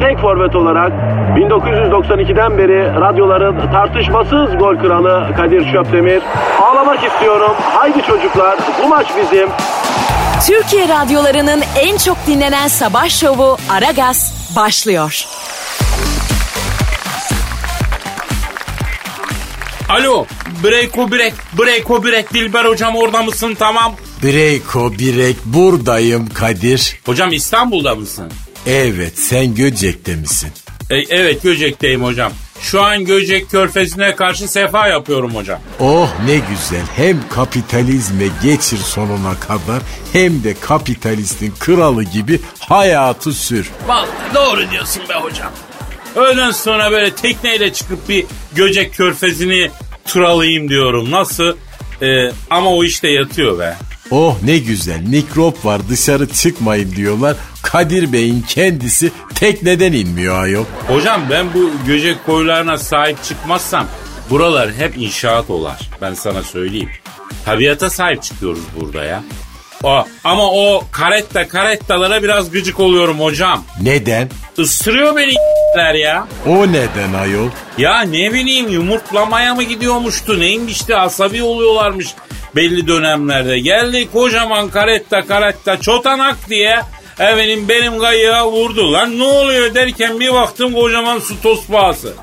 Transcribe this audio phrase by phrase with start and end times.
[0.00, 0.92] tek forvet olarak
[1.36, 6.22] 1992'den beri radyoların tartışmasız gol kralı Kadir Şöpdemir.
[6.62, 7.52] Ağlamak istiyorum.
[7.60, 9.48] Haydi çocuklar bu maç bizim.
[10.46, 15.24] Türkiye radyolarının en çok dinlenen sabah şovu Aragaz başlıyor.
[19.88, 20.26] Alo.
[20.64, 21.34] Breko brek.
[21.58, 22.34] Breko brek.
[22.34, 23.56] Dilber hocam orada mısın?
[23.58, 23.92] Tamam.
[24.22, 27.00] Breyko Birek buradayım Kadir.
[27.06, 28.32] Hocam İstanbul'da mısın?
[28.66, 30.50] Evet sen Göcek'te misin?
[30.90, 32.32] E, evet Göcek'teyim hocam.
[32.60, 35.60] Şu an Göcek körfezine karşı sefa yapıyorum hocam.
[35.80, 43.70] Oh ne güzel hem kapitalizme geçir sonuna kadar hem de kapitalistin kralı gibi hayatı sür.
[43.86, 45.52] Vallahi doğru diyorsun be hocam.
[46.16, 49.70] Öğleden sonra böyle tekneyle çıkıp bir Göcek körfezini
[50.06, 51.10] turalayayım diyorum.
[51.10, 51.56] Nasıl?
[52.02, 53.76] E, ama o işte yatıyor be.
[54.10, 57.36] Oh ne güzel mikrop var dışarı çıkmayın diyorlar.
[57.62, 60.64] Kadir Bey'in kendisi tekneden inmiyor ayol.
[60.88, 63.86] Hocam ben bu Göcek koylarına sahip çıkmazsam
[64.30, 65.80] buralar hep inşaat olar.
[66.02, 66.90] Ben sana söyleyeyim.
[67.44, 69.22] Tabiata sahip çıkıyoruz burada ya.
[69.82, 73.64] O, ama o karetta karettalara biraz gıcık oluyorum hocam.
[73.82, 74.28] Neden?
[74.58, 75.34] Isırıyor beni
[76.00, 76.28] ya.
[76.46, 77.48] O neden ayol?
[77.78, 82.14] Ya ne bileyim yumurtlamaya mı gidiyormuştu neymiş de asabi oluyorlarmış
[82.56, 83.58] belli dönemlerde.
[83.58, 86.80] Geldi kocaman karetta karetta çotanak diye
[87.18, 88.92] efendim benim kayığa vurdu.
[88.92, 92.14] Lan ne oluyor derken bir baktım kocaman su tospağası.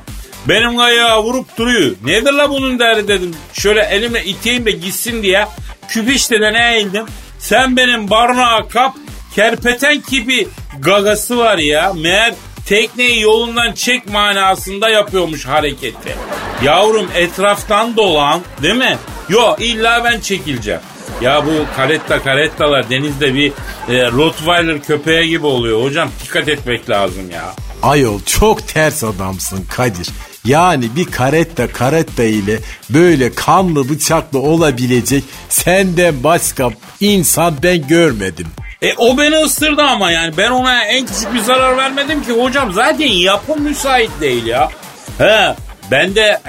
[0.45, 1.95] Benim kayığa vurup duruyor.
[2.05, 3.35] Nedir la bunun derdi dedim.
[3.53, 5.47] Şöyle elimle iteyim de gitsin diye
[5.88, 7.05] küpişteden eğildim.
[7.39, 8.95] Sen benim barnağa kap
[9.35, 10.47] kerpeten gibi
[10.79, 11.93] gagası var ya.
[11.93, 12.33] Meğer
[12.66, 16.16] tekneyi yolundan çek manasında yapıyormuş hareketi.
[16.63, 18.97] Yavrum etraftan dolan değil mi?
[19.29, 20.81] Yo illa ben çekileceğim.
[21.22, 23.51] Ya bu karetta karettalar denizde bir
[23.89, 26.09] e, Rottweiler köpeği gibi oluyor hocam.
[26.23, 27.53] Dikkat etmek lazım ya.
[27.84, 30.09] Ayol çok ters adamsın Kadir.
[30.45, 36.69] Yani bir karetta karetta ile böyle kanlı bıçaklı olabilecek senden başka
[37.00, 38.47] insan ben görmedim.
[38.81, 42.73] E o beni ısırdı ama yani ben ona en küçük bir zarar vermedim ki hocam.
[42.73, 44.69] Zaten yapım müsait değil ya.
[45.17, 45.55] He
[45.91, 46.41] ben de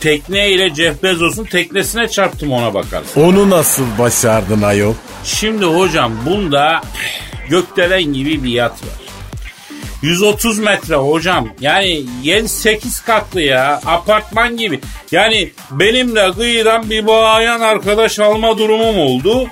[0.00, 3.20] tekne ile Jeff Bezos'un teknesine çarptım ona bakarsın.
[3.22, 4.94] Onu nasıl başardın ayol?
[5.24, 6.80] Şimdi hocam bunda
[7.48, 9.07] gökdelen gibi bir yat var.
[10.02, 11.48] 130 metre hocam.
[11.60, 13.80] Yani 7-8 katlı ya.
[13.86, 14.80] Apartman gibi.
[15.12, 19.46] Yani benim de kıyıdan bir bayan arkadaş alma durumum oldu.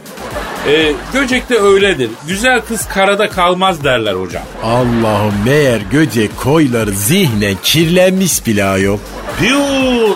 [0.68, 2.10] Ee, Göcek'te öyledir.
[2.28, 4.42] Güzel kız karada kalmaz derler hocam.
[4.62, 8.98] Allah'ım meğer Göcek koyları zihnen kirlenmiş bile ayol.
[9.38, 9.58] Piu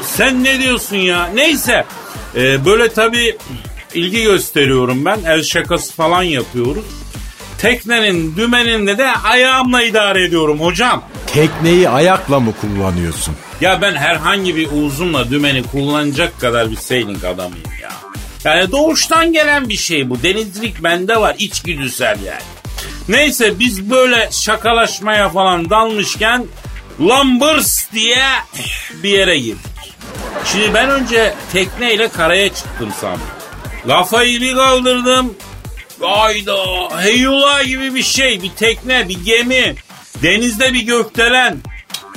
[0.04, 1.30] sen ne diyorsun ya?
[1.34, 1.84] Neyse.
[2.36, 3.36] Ee, böyle tabii
[3.94, 5.18] ilgi gösteriyorum ben.
[5.26, 6.84] El şakası falan yapıyoruz.
[7.60, 11.04] Teknenin dümeninde de ayağımla idare ediyorum hocam.
[11.26, 13.34] Tekneyi ayakla mı kullanıyorsun?
[13.60, 17.90] Ya ben herhangi bir uzunla dümeni kullanacak kadar bir sailing adamıyım ya.
[18.44, 20.22] Yani doğuştan gelen bir şey bu.
[20.22, 22.42] Denizcilik bende var içgüdüsel yani.
[23.08, 26.46] Neyse biz böyle şakalaşmaya falan dalmışken
[27.00, 28.24] Lambers diye
[29.02, 29.94] bir yere girdik.
[30.44, 33.20] Şimdi ben önce tekneyle karaya çıktım sandım.
[33.86, 35.34] Kafayı bir kaldırdım.
[36.02, 36.56] Ayda
[37.02, 39.74] heyula gibi bir şey bir tekne bir gemi.
[40.22, 41.58] Denizde bir gökdelen.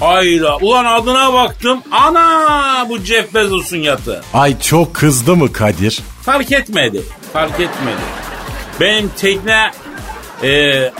[0.02, 1.82] Ayda ulan adına baktım.
[1.92, 4.24] Ana bu Jeff Bezos'un yatı.
[4.34, 6.00] Ay çok kızdı mı Kadir?
[6.26, 7.02] Fark etmedi.
[7.34, 8.02] Fark etmedi.
[8.80, 9.72] Benim tekne
[10.44, 10.92] e,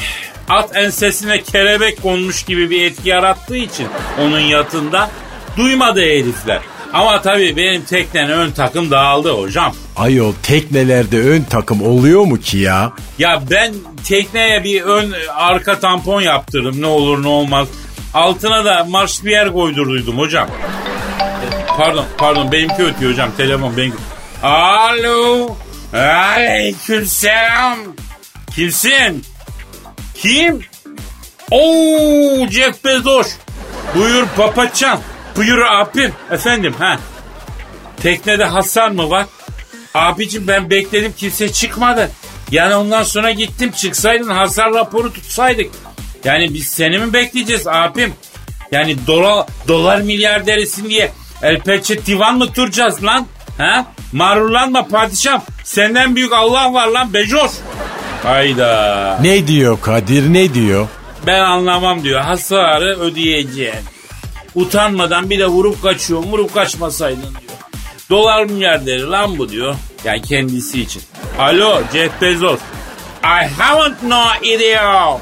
[0.50, 3.88] at ensesine kelebek konmuş gibi bir etki yarattığı için
[4.22, 5.10] onun yatında
[5.58, 6.60] duymadı herifler.
[6.94, 9.74] Ama tabii benim teknenin ön takım dağıldı hocam.
[9.96, 12.92] Ayol teknelerde ön takım oluyor mu ki ya?
[13.20, 13.74] Ya ben
[14.08, 17.68] tekneye bir ön arka tampon yaptırdım ne olur ne olmaz.
[18.14, 20.48] Altına da marş bir yer koydurduydum hocam.
[21.78, 23.98] Pardon pardon benimki ötüyor hocam telefon benimki.
[24.44, 25.56] Alo.
[25.94, 27.78] Aleyküm selam.
[28.56, 29.24] Kimsin?
[30.16, 30.62] Kim?
[31.52, 33.32] Oo Jeff Bezos.
[33.96, 35.00] Buyur papaçan.
[35.36, 36.14] Buyur abim.
[36.32, 37.00] Efendim ha.
[38.02, 39.26] Teknede hasar mı var?
[39.94, 42.12] Abicim ben bekledim kimse çıkmadı.
[42.52, 45.72] Yani ondan sonra gittim çıksaydın hasar raporu tutsaydık.
[46.24, 48.14] Yani biz seni mi bekleyeceğiz abim?
[48.72, 53.28] Yani dolar, dolar milyarderisin diye el pençe divan mı turacağız lan?
[53.58, 53.86] Ha?
[54.12, 55.42] Mağrurlanma padişahım.
[55.64, 57.54] Senden büyük Allah var lan Bejos.
[58.24, 59.18] Hayda.
[59.22, 60.88] Ne diyor Kadir ne diyor?
[61.28, 62.22] Ben anlamam diyor.
[62.22, 63.76] Hasarı ödeyeceğim.
[64.56, 66.24] Utanmadan bir de vurup kaçıyor.
[66.24, 67.54] Vurup kaçmasaydın diyor.
[68.10, 69.76] Dolar milyarderi lan bu diyor.
[70.04, 71.02] Yani kendisi için.
[71.40, 72.60] Alo Jeff Bezos.
[73.24, 75.18] I haven't no idea.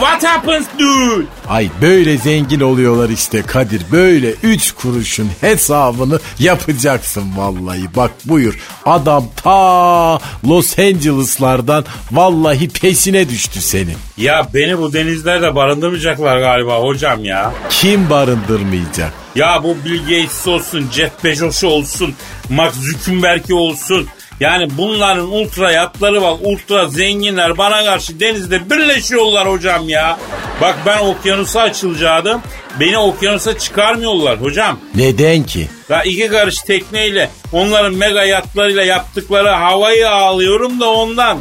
[0.00, 1.26] What happens dude?
[1.48, 3.82] Ay böyle zengin oluyorlar işte Kadir.
[3.92, 7.94] Böyle üç kuruşun hesabını yapacaksın vallahi.
[7.96, 10.18] Bak buyur adam ta
[10.48, 13.96] Los Angeles'lardan vallahi peşine düştü senin.
[14.16, 17.52] Ya beni bu denizlerde barındırmayacaklar galiba hocam ya.
[17.70, 19.12] Kim barındırmayacak?
[19.34, 22.14] Ya bu Bill Gates olsun, Jeff Bezos olsun,
[22.50, 24.08] Mark Zuckerberg olsun.
[24.40, 30.18] Yani bunların ultra yatları var, ultra zenginler bana karşı denizde birleşiyorlar hocam ya.
[30.60, 32.42] Bak ben okyanusa açılacaktım.
[32.80, 34.78] Beni okyanusa çıkarmıyorlar hocam.
[34.94, 35.68] Neden ki?
[35.88, 41.38] Ya iki karış tekneyle onların mega yatlarıyla yaptıkları havayı ağlıyorum da ondan.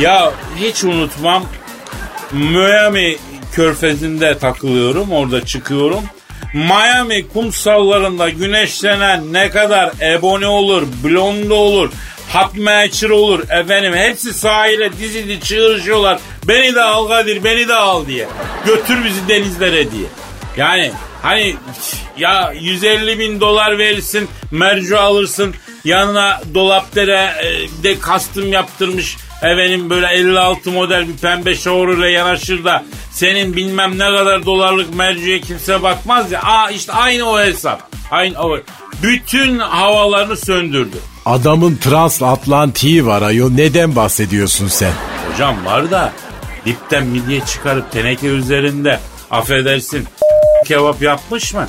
[0.00, 1.44] Ya hiç unutmam
[2.32, 3.16] Miami
[3.52, 6.02] körfezinde takılıyorum orada çıkıyorum.
[6.54, 11.90] Miami kumsallarında güneşlenen ne kadar ebony olur, blonde olur,
[12.32, 16.18] hot matcher olur efendim hepsi sahile dizili çığırışıyorlar.
[16.48, 18.28] Beni de al Kadir beni de al diye.
[18.66, 20.06] Götür bizi denizlere diye.
[20.56, 20.92] Yani
[21.22, 21.56] hani
[22.18, 30.06] ya 150 bin dolar verirsin mercu alırsın yanına dolaptere e, de kastım yaptırmış efendim böyle
[30.06, 36.32] 56 model bir pembe şovruyla yanaşır da senin bilmem ne kadar dolarlık mercuya kimse bakmaz
[36.32, 36.42] ya.
[36.42, 37.90] Aa işte aynı o hesap.
[38.10, 38.58] Aynı o.
[39.02, 40.96] Bütün havalarını söndürdü.
[41.26, 44.92] Adamın transatlantiği var ayol neden bahsediyorsun sen?
[45.32, 46.12] Hocam var da
[46.66, 50.06] dipten midye çıkarıp teneke üzerinde affedersin
[50.66, 51.66] kebap yapmış mı?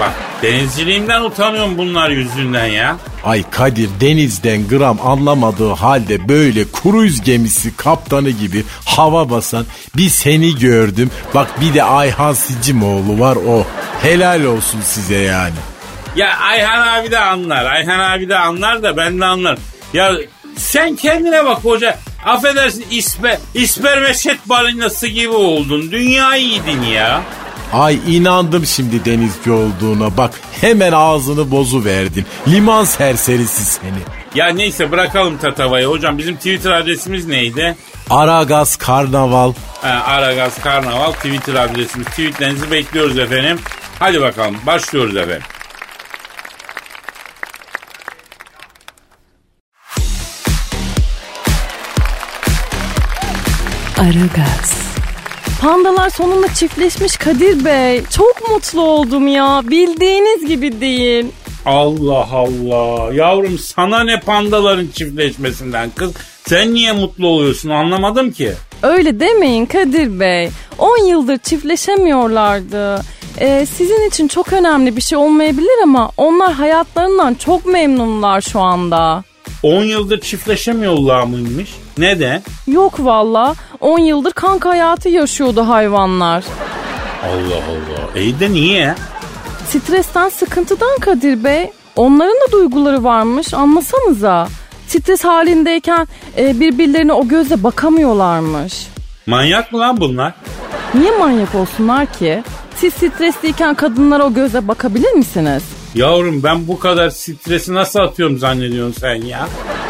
[0.00, 0.12] Bak
[0.42, 2.96] denizciliğimden utanıyorum bunlar yüzünden ya.
[3.24, 9.66] Ay Kadir denizden gram anlamadığı halde böyle kruz gemisi kaptanı gibi hava basan
[9.96, 11.10] bir seni gördüm.
[11.34, 13.66] Bak bir de Ayhan Sicimoğlu var o.
[14.02, 15.54] Helal olsun size yani.
[16.16, 17.64] Ya Ayhan abi de anlar.
[17.64, 19.58] Ayhan abi de anlar da ben de anlarım.
[19.92, 20.12] Ya
[20.56, 21.98] sen kendine bak hoca.
[22.26, 25.90] Affedersin ispe, ispermeşet balinası gibi oldun.
[25.92, 27.22] Dünyayı yedin ya.
[27.72, 32.26] Ay inandım şimdi denizci olduğuna bak hemen ağzını bozu verdin.
[32.48, 33.98] Liman serserisi seni.
[34.34, 35.86] Ya neyse bırakalım tatavayı.
[35.86, 37.76] Hocam bizim Twitter adresimiz neydi?
[38.10, 39.52] Aragaz Karnaval.
[39.82, 42.06] Ha, Aragaz Karnaval Twitter adresimiz.
[42.06, 43.58] Tweetlerinizi bekliyoruz efendim.
[43.98, 45.42] Hadi bakalım başlıyoruz efendim.
[53.98, 54.86] Aragaz.
[55.60, 58.02] Pandalar sonunda çiftleşmiş Kadir Bey.
[58.16, 59.62] Çok mutlu oldum ya.
[59.64, 61.26] Bildiğiniz gibi değil.
[61.66, 63.14] Allah Allah.
[63.14, 66.12] Yavrum sana ne pandaların çiftleşmesinden kız?
[66.46, 68.52] Sen niye mutlu oluyorsun anlamadım ki.
[68.82, 70.50] Öyle demeyin Kadir Bey.
[70.78, 73.00] 10 yıldır çiftleşemiyorlardı.
[73.40, 79.24] Ee, sizin için çok önemli bir şey olmayabilir ama onlar hayatlarından çok memnunlar şu anda.
[79.62, 81.70] 10 yıldır çiftleşemiyorlar mıymış?
[81.98, 82.42] Neden?
[82.66, 86.44] Yok valla 10 yıldır kanka hayatı yaşıyordu hayvanlar.
[87.24, 88.20] Allah Allah.
[88.20, 88.94] İyi de niye?
[89.68, 91.70] Stresten sıkıntıdan Kadir Bey.
[91.96, 94.48] Onların da duyguları varmış anlasanıza.
[94.88, 98.86] Stres halindeyken e, birbirlerine o gözle bakamıyorlarmış.
[99.26, 100.34] Manyak mı lan bunlar?
[100.94, 102.42] Niye manyak olsunlar ki?
[102.76, 105.62] Siz stresliyken kadınlara o gözle bakabilir misiniz?
[105.94, 109.48] Yavrum ben bu kadar stresi nasıl atıyorum zannediyorsun sen ya?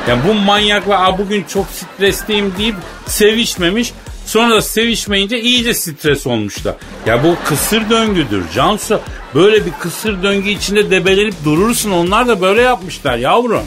[0.09, 2.75] Ya bu manyakla "Aa, bugün çok stresliyim deyip
[3.07, 3.93] sevişmemiş.
[4.27, 6.75] Sonra da sevişmeyince iyice stres olmuşlar.
[7.07, 9.01] Ya bu kısır döngüdür Cansu.
[9.35, 11.91] Böyle bir kısır döngü içinde debelenip durursun.
[11.91, 13.63] Onlar da böyle yapmışlar yavrum.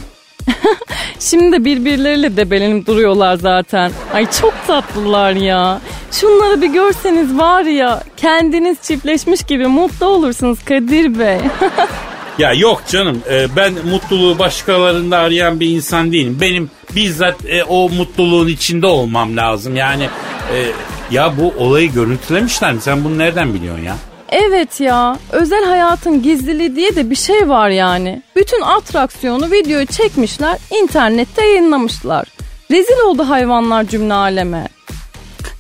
[1.19, 3.91] Şimdi de birbirleriyle debelenip duruyorlar zaten.
[4.13, 5.81] Ay çok tatlılar ya.
[6.12, 11.38] Şunları bir görseniz var ya kendiniz çiftleşmiş gibi mutlu olursunuz Kadir Bey.
[12.39, 16.38] Ya yok canım e, ben mutluluğu başkalarında arayan bir insan değilim.
[16.41, 19.75] Benim bizzat e, o mutluluğun içinde olmam lazım.
[19.75, 20.10] Yani
[20.53, 20.65] e,
[21.12, 22.81] ya bu olayı görüntülemişler mi?
[22.81, 23.96] Sen bunu nereden biliyorsun ya?
[24.31, 28.22] evet ya özel hayatın gizliliği diye de bir şey var yani.
[28.36, 32.27] Bütün atraksiyonu videoyu çekmişler internette yayınlamışlar.
[32.72, 34.67] Rezil oldu hayvanlar cümle aleme.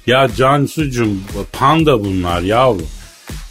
[0.07, 1.17] Ya Cansucuğum
[1.51, 2.87] panda bunlar yavrum.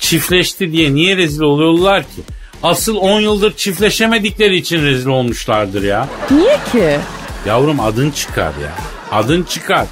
[0.01, 2.23] Çiftleşti diye niye rezil oluyorlar ki?
[2.63, 6.09] Asıl 10 yıldır çiftleşemedikleri için rezil olmuşlardır ya.
[6.31, 6.99] Niye ki?
[7.47, 8.73] Yavrum adın çıkar ya.
[9.13, 9.87] Adın çıkar.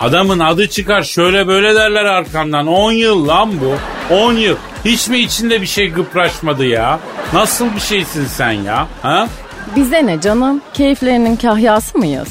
[0.00, 2.66] Adamın adı çıkar şöyle böyle derler arkandan.
[2.66, 3.74] 10 yıl lan bu.
[4.14, 4.56] 10 yıl.
[4.84, 7.00] Hiç mi içinde bir şey gıpraşmadı ya?
[7.32, 8.88] Nasıl bir şeysin sen ya?
[9.02, 9.28] Ha?
[9.76, 10.62] Bize ne canım?
[10.74, 12.28] Keyiflerinin kahyası mıyız?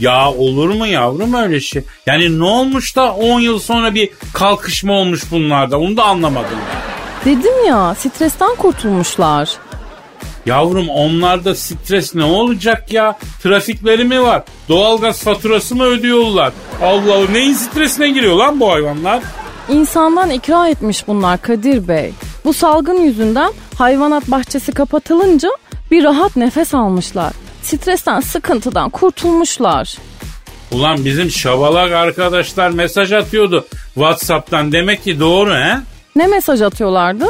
[0.00, 1.82] Ya olur mu yavrum öyle şey?
[2.06, 5.78] Yani ne olmuş da 10 yıl sonra bir kalkışma olmuş bunlarda?
[5.78, 6.81] Onu da anlamadım ben.
[7.24, 9.50] Dedim ya stresten kurtulmuşlar.
[10.46, 13.18] Yavrum onlarda stres ne olacak ya?
[13.42, 14.42] Trafikleri mi var?
[14.68, 16.52] Doğalgaz faturası mı ödüyorlar?
[16.82, 19.22] Allah Allah neyin stresine giriyor lan bu hayvanlar?
[19.68, 22.12] İnsandan ikra etmiş bunlar Kadir Bey.
[22.44, 25.48] Bu salgın yüzünden hayvanat bahçesi kapatılınca
[25.90, 27.32] bir rahat nefes almışlar.
[27.62, 29.96] Stresten, sıkıntıdan kurtulmuşlar.
[30.72, 34.72] Ulan bizim şabalak arkadaşlar mesaj atıyordu Whatsapp'tan.
[34.72, 35.76] Demek ki doğru he?
[36.16, 37.26] Ne mesaj atıyorlardı?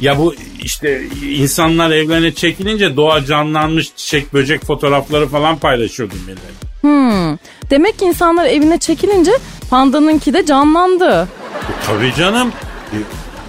[0.00, 6.38] Ya bu işte insanlar evlerine çekilince doğa canlanmış çiçek böcek fotoğrafları falan paylaşıyordu millet.
[6.80, 7.38] Hmm.
[7.70, 9.32] Demek ki insanlar evine çekilince
[9.70, 11.22] pandanınki de canlandı.
[11.22, 12.52] E, tabii canım.
[12.92, 12.96] E,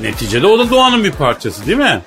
[0.03, 2.01] neticede o da doğanın bir parçası değil mi?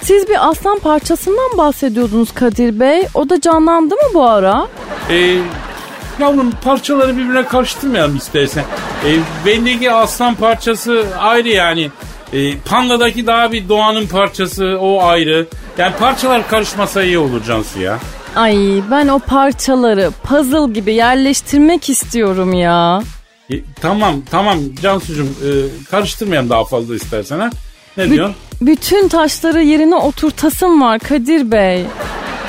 [0.00, 3.02] Siz bir aslan parçasından bahsediyordunuz Kadir Bey.
[3.14, 4.68] O da canlandı mı bu ara?
[5.10, 5.38] E,
[6.22, 8.64] yavrum parçaları birbirine karıştırmayalım istersen.
[9.06, 9.10] E,
[9.46, 11.90] bendeki aslan parçası ayrı yani.
[12.32, 15.46] E, pandadaki daha bir doğanın parçası o ayrı.
[15.78, 17.98] Yani parçalar karışmasa iyi olur Cansu ya.
[18.36, 18.56] Ay
[18.90, 23.02] ben o parçaları puzzle gibi yerleştirmek istiyorum ya.
[23.50, 25.50] E, tamam tamam Cansucuğum e,
[25.90, 27.50] karıştırmayalım daha fazla istersen ha.
[27.96, 28.36] Ne diyorsun?
[28.62, 31.84] bütün taşları yerine oturtasım var Kadir Bey.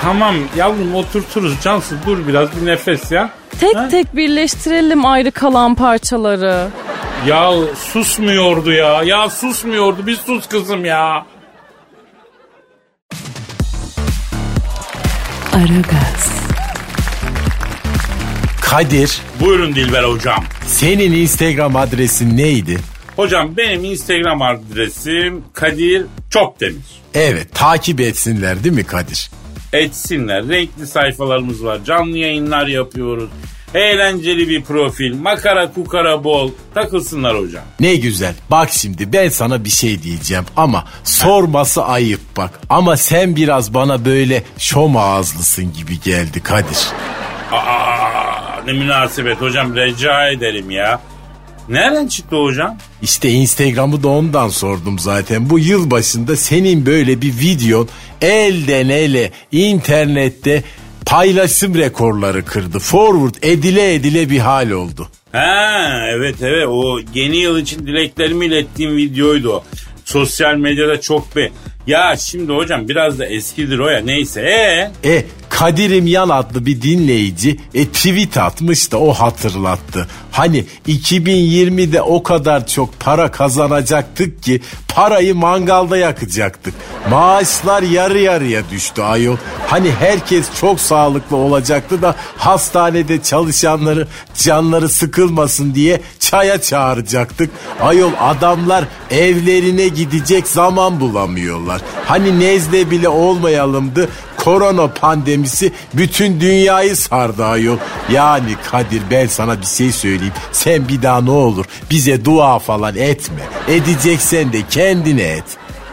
[0.02, 3.30] Tamam yavrum oturturuz Cansu dur biraz bir nefes ya.
[3.60, 3.88] Tek Ha?
[3.90, 6.68] tek birleştirelim ayrı kalan parçaları.
[7.28, 9.04] Ya susmuyordu ya.
[9.04, 10.08] Ya susmuyordu.
[10.08, 11.26] Bir sus kızım ya.
[15.54, 16.32] Aragaz,
[18.62, 20.44] Kadir Buyurun Dilber hocam.
[20.68, 22.78] senin Instagram adresin neydi?
[23.16, 27.02] Hocam benim Instagram adresim Kadir Çopdemir.
[27.14, 29.32] Evet takip etsinler değil mi Kadir?
[29.74, 30.48] Etsinler.
[30.50, 31.80] Renkli sayfalarımız var.
[31.86, 33.30] Canlı yayınlar yapıyoruz.
[33.74, 35.16] Eğlenceli bir profil.
[35.16, 36.52] Makara kukara bol.
[36.74, 37.64] Takılsınlar hocam.
[37.80, 38.34] Ne güzel.
[38.52, 42.60] Bak şimdi ben sana bir şey diyeceğim ama sorması ayıp bak.
[42.70, 46.78] Ama sen biraz bana böyle şom ağızlısın gibi geldi Kadir.
[47.52, 51.02] Aa, ne münasebet hocam rica ederim ya.
[51.70, 52.78] Nereden çıktı hocam?
[53.02, 55.50] İşte Instagram'ı da ondan sordum zaten.
[55.50, 57.90] Bu yıl başında senin böyle bir videon
[58.22, 60.64] elden ele internette
[61.06, 62.80] paylaşım rekorları kırdı.
[62.80, 65.08] Forward edile edile bir hal oldu.
[65.32, 69.64] Ha evet evet o yeni yıl için dileklerimi ilettiğim videoydu o.
[70.06, 71.52] Sosyal medyada çok be.
[71.88, 74.42] Ya şimdi hocam biraz da eskidir o ya neyse.
[74.42, 75.10] Ee?
[75.10, 80.08] E Kadir'im Yan adlı bir dinleyici e, tweet atmış da o hatırlattı.
[80.34, 86.74] Hani 2020'de o kadar çok para kazanacaktık ki parayı mangalda yakacaktık.
[87.10, 89.38] Maaşlar yarı yarıya düştü ayol.
[89.68, 97.50] Hani herkes çok sağlıklı olacaktı da hastanede çalışanları canları sıkılmasın diye çaya çağıracaktık.
[97.82, 101.82] Ayol adamlar evlerine gidecek zaman bulamıyorlar.
[102.06, 104.10] Hani nezle bile olmayalımdı
[104.44, 107.78] korona pandemisi bütün dünyayı sardı ayol.
[108.12, 110.23] Yani Kadir ben sana bir şey söyleyeyim.
[110.52, 113.42] Sen bir daha ne olur bize dua falan etme.
[113.68, 115.44] Edeceksen de kendine et.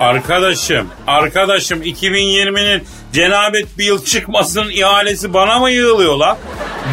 [0.01, 6.37] Arkadaşım, arkadaşım 2020'nin cenabet bir yıl çıkmasının ihalesi bana mı yığılıyor lan?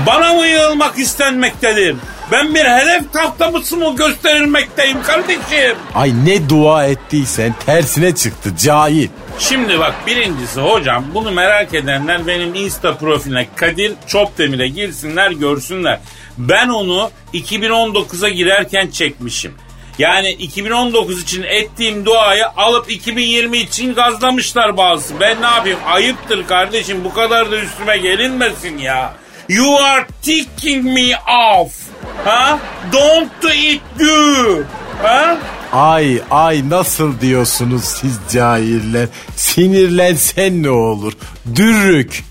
[0.07, 1.95] Bana mı yığılmak istenmektedir?
[2.31, 5.77] Ben bir hedef tahtamısı mı gösterilmekteyim kardeşim?
[5.95, 9.07] Ay ne dua ettiysen tersine çıktı cahil.
[9.39, 15.99] Şimdi bak birincisi hocam bunu merak edenler benim insta profiline Kadir Çopdemir'e girsinler görsünler.
[16.37, 19.53] Ben onu 2019'a girerken çekmişim.
[19.99, 25.19] Yani 2019 için ettiğim duayı alıp 2020 için gazlamışlar bazısı.
[25.19, 25.79] Ben ne yapayım?
[25.85, 29.13] Ayıptır kardeşim bu kadar da üstüme gelinmesin ya.
[29.49, 31.73] You are ticking me off.
[32.25, 32.59] Ha?
[32.93, 34.63] Don't do it do.
[35.03, 35.37] Ha?
[35.71, 39.07] Ay ay nasıl diyorsunuz siz cahiller?
[39.35, 41.13] Sinirlensen ne olur?
[41.55, 42.23] Dürrük.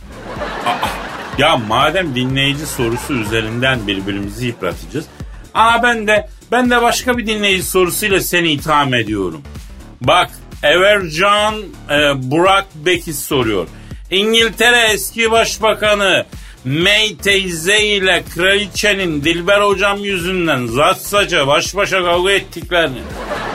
[1.38, 5.06] Ya madem dinleyici sorusu üzerinden birbirimizi yıpratacağız.
[5.54, 9.42] Aa ben de ben de başka bir dinleyici sorusuyla seni itham ediyorum.
[10.00, 10.30] Bak
[10.62, 11.54] Evercan
[11.90, 13.68] e, Burak Bekis soruyor.
[14.10, 16.26] İngiltere eski başbakanı
[16.64, 22.98] May teyze ile kraliçenin Dilber hocam yüzünden zatsaca baş başa kavga ettiklerini,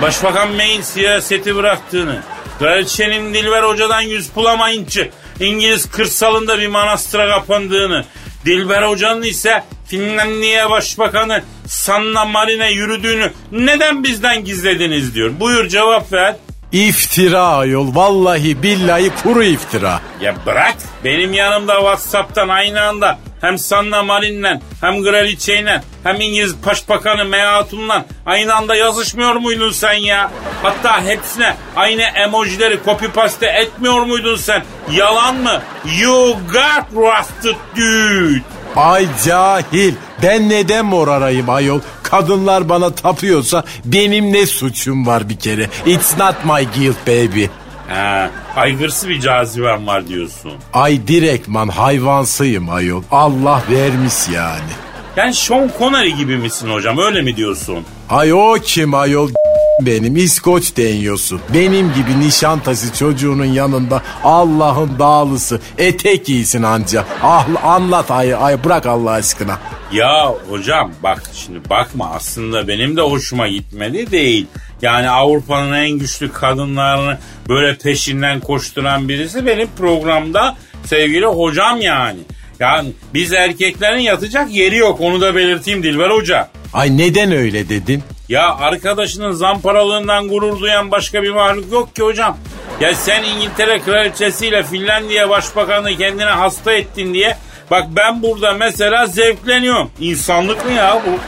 [0.01, 2.21] Başbakan May'in siyaseti bıraktığını,
[2.59, 5.07] Kraliçenin Dilber Hoca'dan yüz bulamayınca
[5.41, 8.05] İngiliz kırsalında bir manastıra kapandığını,
[8.45, 15.31] Dilber Hoca'nın ise Finlandiya Başbakanı Sanna Marine yürüdüğünü neden bizden gizlediniz diyor.
[15.39, 16.35] Buyur cevap ver.
[16.71, 17.95] İftira ayol.
[17.95, 20.01] Vallahi billahi kuru iftira.
[20.21, 20.75] Ya bırak.
[21.03, 28.55] Benim yanımda Whatsapp'tan aynı anda hem Sanna Marin'le hem Kraliçe'yle hem İngiliz Başbakanı Meatun'la aynı
[28.55, 30.31] anda yazışmıyor muydun sen ya?
[30.63, 34.63] Hatta hepsine aynı emojileri copy paste etmiyor muydun sen?
[34.91, 35.61] Yalan mı?
[36.01, 38.41] You got rusted dude.
[38.75, 39.93] Ay cahil.
[40.23, 41.79] Ben neden morarayım ayol?
[42.03, 45.67] Kadınlar bana tapıyorsa benim ne suçum var bir kere?
[45.85, 47.45] It's not my guilt baby.
[47.89, 50.51] Ha, aygırsı bir cazibem var diyorsun.
[50.73, 53.03] Ay direktman hayvansıyım ayol.
[53.11, 54.71] Allah vermiş yani.
[55.17, 57.85] Yani Sean Connery gibi misin hocam öyle mi diyorsun?
[58.09, 59.29] Ay o kim ayol?
[59.81, 61.41] Benim İskoç deniyorsun.
[61.53, 67.05] Benim gibi nişantası çocuğunun yanında Allah'ın dağlısı etek giysin anca.
[67.23, 69.57] Ah, anlat ay, ay bırak Allah aşkına.
[69.91, 74.47] Ya hocam bak şimdi bakma aslında benim de hoşuma gitmedi değil.
[74.81, 77.17] Yani Avrupa'nın en güçlü kadınlarını
[77.49, 82.19] böyle peşinden koşturan birisi benim programda sevgili hocam yani.
[82.59, 86.49] Yani biz erkeklerin yatacak yeri yok onu da belirteyim Dilber Hoca.
[86.73, 88.03] Ay neden öyle dedin?
[88.29, 92.37] Ya arkadaşının zamparalığından gurur duyan başka bir mahluk yok ki hocam.
[92.81, 97.37] Ya sen İngiltere kraliçesiyle Finlandiya başbakanı kendine hasta ettin diye
[97.71, 99.91] bak ben burada mesela zevkleniyorum.
[99.99, 101.19] İnsanlık mı ya bu?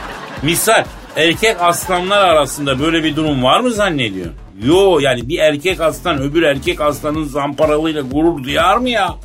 [0.45, 0.83] Misal
[1.15, 4.36] erkek aslanlar arasında böyle bir durum var mı zannediyorsun?
[4.65, 9.15] Yo yani bir erkek aslan öbür erkek aslanın zamparalığıyla gurur duyar mı ya?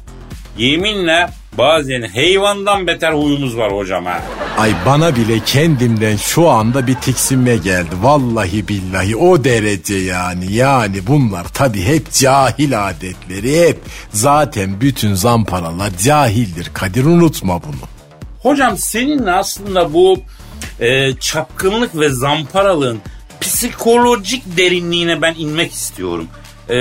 [0.58, 1.28] Yeminle
[1.58, 4.22] bazen hayvandan beter huyumuz var hocam ha.
[4.58, 7.90] Ay bana bile kendimden şu anda bir tiksinme geldi.
[8.02, 10.52] Vallahi billahi o derece yani.
[10.52, 13.78] Yani bunlar tabii hep cahil adetleri hep.
[14.12, 16.70] Zaten bütün zamparalar cahildir.
[16.74, 17.88] Kadir unutma bunu.
[18.42, 20.16] Hocam seninle aslında bu
[20.80, 22.98] e, çapkınlık ve zamparalığın
[23.40, 26.28] psikolojik derinliğine ben inmek istiyorum.
[26.70, 26.74] E,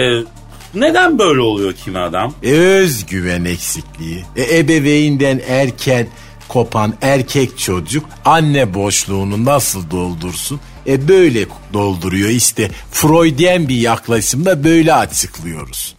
[0.73, 2.33] neden böyle oluyor kimi adam?
[2.43, 4.25] Özgüven eksikliği.
[4.35, 6.07] E, ebeveynden erken
[6.47, 10.59] kopan erkek çocuk anne boşluğunu nasıl doldursun?
[10.87, 12.71] E böyle dolduruyor işte.
[12.91, 15.95] Freudian bir yaklaşımda böyle açıklıyoruz.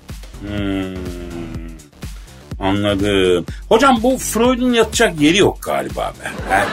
[2.61, 3.47] Anladım.
[3.69, 6.55] Hocam bu Freud'un yatacak yeri yok galiba be.
[6.55, 6.65] He?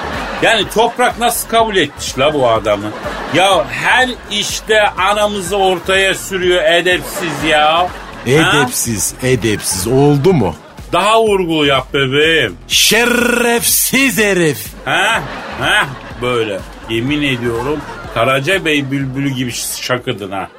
[0.42, 2.92] Yani toprak nasıl kabul etmiş la bu adamı?
[3.34, 7.78] Ya her işte anamızı ortaya sürüyor edepsiz ya.
[7.78, 7.88] Ha?
[8.28, 10.56] Edepsiz, edepsiz oldu mu?
[10.94, 12.58] Daha vurgulu yap bebeğim.
[12.68, 14.66] Şerefsiz herif.
[14.86, 15.22] Ha?
[15.60, 15.86] Ha?
[16.22, 16.60] Böyle.
[16.90, 17.80] Yemin ediyorum
[18.14, 20.50] Karaca Bey bülbülü gibi şakıdın ha.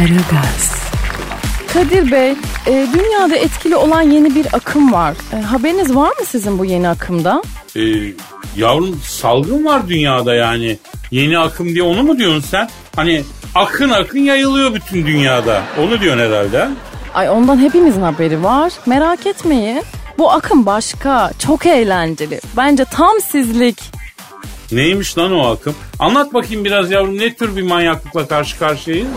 [0.00, 0.72] Aragaz,
[1.72, 2.30] Kadir Bey,
[2.66, 5.14] e, dünyada etkili olan yeni bir akım var.
[5.32, 7.42] E, haberiniz var mı sizin bu yeni akımda?
[7.76, 7.80] Ee,
[8.56, 10.78] yavrum salgın var dünyada yani.
[11.10, 12.68] Yeni akım diye onu mu diyorsun sen?
[12.96, 13.22] Hani
[13.54, 15.62] akın akın yayılıyor bütün dünyada.
[15.80, 16.68] Onu diyorsun herhalde.
[17.14, 18.72] Ay ondan hepimizin haberi var.
[18.86, 19.82] Merak etmeyin.
[20.18, 22.40] Bu akım başka, çok eğlenceli.
[22.56, 23.99] Bence tam sizlik.
[24.72, 25.74] Neymiş lan o akım?
[25.98, 29.08] Anlat bakayım biraz yavrum ne tür bir manyaklıkla karşı karşıyayız?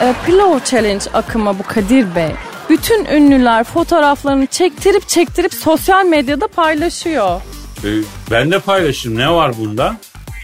[0.00, 2.30] E, Pillow Challenge akımı bu Kadir Bey.
[2.70, 7.40] Bütün ünlüler fotoğraflarını çektirip çektirip sosyal medyada paylaşıyor.
[7.84, 7.88] Ee,
[8.30, 9.96] ben de paylaşırım ne var bunda?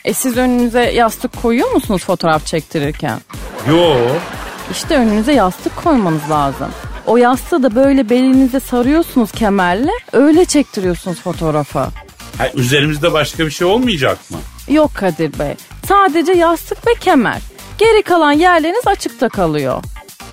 [0.05, 3.21] E siz önünüze yastık koyuyor musunuz fotoğraf çektirirken?
[3.69, 3.95] Yo.
[4.71, 6.69] İşte önünüze yastık koymanız lazım.
[7.07, 11.87] O yastığı da böyle belinize sarıyorsunuz kemerle öyle çektiriyorsunuz fotoğrafı.
[12.41, 14.37] Ha, üzerimizde başka bir şey olmayacak mı?
[14.69, 15.55] Yok Kadir Bey.
[15.89, 17.39] Sadece yastık ve kemer.
[17.79, 19.83] Geri kalan yerleriniz açıkta kalıyor.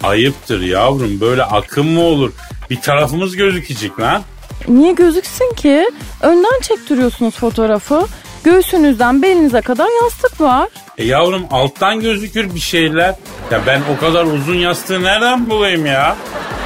[0.03, 2.31] Ayıptır yavrum böyle akım mı olur?
[2.69, 4.21] Bir tarafımız gözükecek lan.
[4.67, 5.89] Niye gözüksün ki?
[6.21, 8.05] Önden çektiriyorsunuz fotoğrafı.
[8.43, 10.69] Göğsünüzden belinize kadar yastık var.
[10.97, 13.15] E yavrum alttan gözükür bir şeyler.
[13.51, 16.15] Ya ben o kadar uzun yastığı nereden bulayım ya?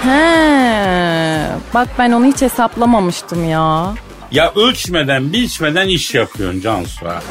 [0.04, 1.42] He,
[1.74, 3.94] bak ben onu hiç hesaplamamıştım ya.
[4.32, 7.22] Ya ölçmeden biçmeden iş yapıyorsun Cansu ha.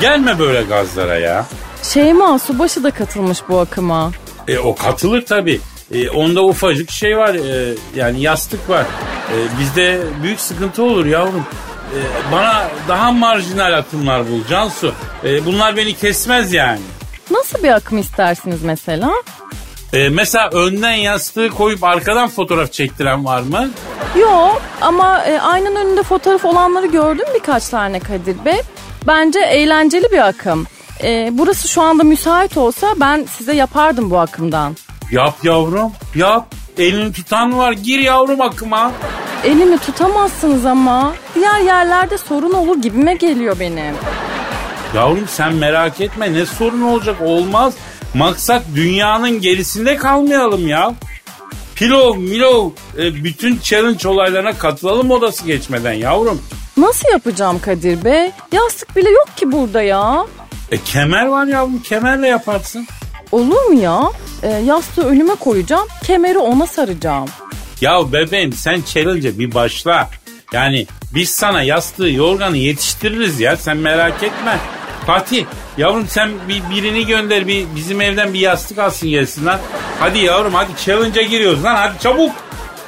[0.00, 1.46] Gelme böyle gazlara ya.
[1.82, 4.12] Şeyma Subaşı da katılmış bu akıma.
[4.48, 5.60] E, o katılır tabii.
[5.94, 8.82] E, onda ufacık şey var e, yani yastık var.
[9.32, 11.44] E, bizde büyük sıkıntı olur yavrum.
[11.94, 11.98] E,
[12.32, 14.94] bana daha marjinal akımlar bul Cansu.
[15.24, 16.80] E, bunlar beni kesmez yani.
[17.30, 19.10] Nasıl bir akım istersiniz mesela?
[19.92, 23.70] E, mesela önden yastığı koyup arkadan fotoğraf çektiren var mı?
[24.20, 28.60] Yok ama e, aynanın önünde fotoğraf olanları gördüm birkaç tane Kadir Bey.
[29.06, 30.66] Bence eğlenceli bir akım.
[31.02, 34.76] e, burası şu anda müsait olsa ben size yapardım bu akımdan.
[35.10, 36.46] Yap yavrum yap.
[36.78, 38.92] Elini tutan var gir yavrum akıma.
[39.44, 43.94] Elimi tutamazsınız ama diğer yerlerde sorun olur gibime geliyor benim.
[44.94, 47.74] Yavrum sen merak etme ne sorun olacak olmaz.
[48.18, 50.94] Maksat dünyanın gerisinde kalmayalım ya.
[51.74, 56.42] Pilov, milov, e, bütün challenge olaylarına katılalım odası geçmeden yavrum.
[56.76, 58.30] Nasıl yapacağım Kadir Bey?
[58.52, 60.26] Yastık bile yok ki burada ya.
[60.70, 62.86] E kemer var yavrum kemerle yaparsın.
[63.32, 64.00] Olur mu ya?
[64.42, 67.28] E, yastığı önüme koyacağım, kemeri ona saracağım.
[67.80, 70.10] Ya bebeğim sen challenge'e bir başla.
[70.52, 74.58] Yani biz sana yastığı yorganı yetiştiririz ya sen merak etme.
[75.08, 75.44] Fatih
[75.78, 79.58] yavrum sen bir birini gönder bir bizim evden bir yastık alsın gelsin lan.
[80.00, 82.30] Hadi yavrum hadi challenge'a giriyoruz lan hadi çabuk.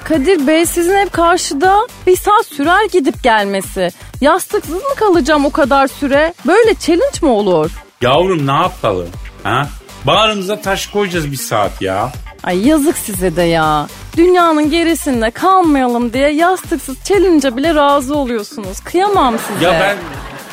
[0.04, 3.90] Kadir Bey sizin ev karşıda bir saat sürer gidip gelmesi.
[4.20, 6.34] Yastıksız mı kalacağım o kadar süre?
[6.46, 7.70] Böyle challenge mi olur?
[8.00, 9.08] Yavrum ne yapalım?
[9.42, 9.68] Ha?
[10.04, 12.12] Bağrımıza taş koyacağız bir saat ya.
[12.44, 13.86] Ay yazık size de ya.
[14.16, 18.80] Dünyanın gerisinde kalmayalım diye yastıksız challenge'a bile razı oluyorsunuz.
[18.80, 19.64] Kıyamam size.
[19.64, 19.96] Ya ben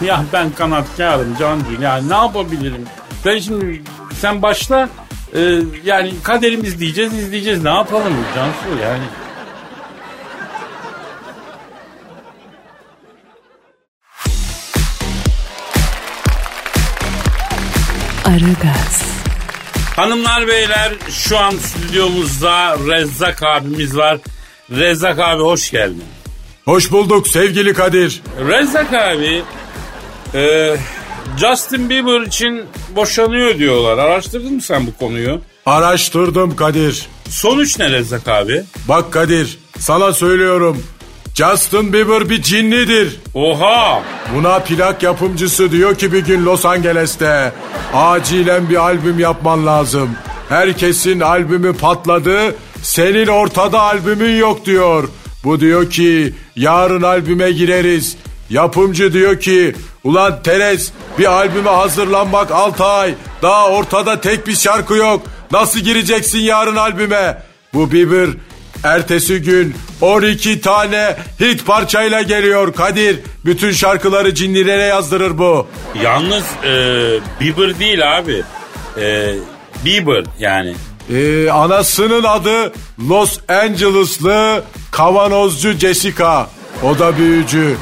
[0.01, 2.85] ya ben kanatkarım can değil yani ne yapabilirim?
[3.25, 3.81] Ben şimdi
[4.19, 4.89] sen başla
[5.35, 5.39] e,
[5.85, 9.03] yani kaderimiz diyeceğiz izleyeceğiz ne yapalım Cansu yani.
[18.25, 19.03] Aragaz,
[19.95, 24.17] Hanımlar beyler şu an stüdyomuzda Rezzak abimiz var.
[24.71, 26.03] Rezzak abi hoş geldin.
[26.65, 28.21] Hoş bulduk sevgili Kadir.
[28.47, 29.43] Rezzak abi
[30.33, 30.75] e,
[31.37, 32.63] Justin Bieber için
[32.95, 33.97] boşanıyor diyorlar.
[33.97, 35.41] Araştırdın mı sen bu konuyu?
[35.65, 37.07] Araştırdım Kadir.
[37.29, 38.63] Sonuç ne Rezzak abi?
[38.87, 40.83] Bak Kadir sana söylüyorum.
[41.35, 43.19] Justin Bieber bir cinnidir.
[43.33, 44.03] Oha!
[44.35, 47.51] Buna plak yapımcısı diyor ki bir gün Los Angeles'te
[47.93, 50.09] acilen bir albüm yapman lazım.
[50.49, 55.09] Herkesin albümü patladı, senin ortada albümün yok diyor.
[55.43, 58.17] Bu diyor ki yarın albüme gireriz.
[58.49, 63.13] Yapımcı diyor ki ulan Teres bir albüme hazırlanmak 6 ay.
[63.41, 65.21] Daha ortada tek bir şarkı yok.
[65.51, 67.37] Nasıl gireceksin yarın albüme?
[67.73, 68.29] Bu Bieber
[68.83, 73.19] Ertesi gün 12 tane hit parçayla geliyor Kadir.
[73.45, 75.67] Bütün şarkıları cinlilere yazdırır bu.
[76.03, 76.69] Yalnız e,
[77.41, 78.43] Bieber değil abi.
[79.01, 79.35] E,
[79.85, 80.75] Bieber yani.
[81.13, 82.73] Ee, anasının adı
[83.09, 86.47] Los Angeles'lı kavanozcu Jessica.
[86.83, 87.75] O da büyücü.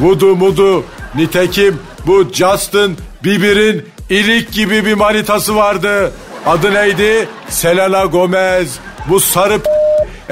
[0.00, 0.84] Vudu mudu.
[1.14, 6.12] Nitekim bu Justin Bieber'in ilik gibi bir manitası vardı.
[6.46, 7.28] Adı neydi?
[7.48, 8.78] Selena Gomez.
[9.08, 9.70] Bu sarı p-